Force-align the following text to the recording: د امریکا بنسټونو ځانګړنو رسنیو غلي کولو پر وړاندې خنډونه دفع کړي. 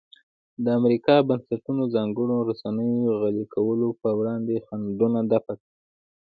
د 0.63 0.65
امریکا 0.79 1.15
بنسټونو 1.29 1.83
ځانګړنو 1.95 2.35
رسنیو 2.49 3.17
غلي 3.21 3.45
کولو 3.53 3.87
پر 4.01 4.11
وړاندې 4.19 4.63
خنډونه 4.65 5.19
دفع 5.31 5.53
کړي. 5.61 5.71